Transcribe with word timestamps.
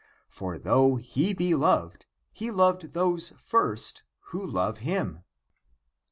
For 0.31 0.57
though 0.57 0.95
he 0.95 1.31
be 1.35 1.53
loved, 1.53 2.07
he 2.33 2.49
loved 2.49 2.93
those 2.93 3.33
first 3.37 4.01
who 4.29 4.43
love 4.43 4.79
him." 4.79 5.23